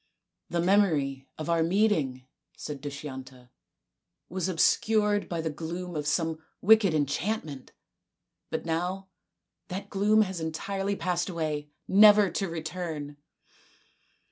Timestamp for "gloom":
5.51-5.95, 9.91-10.23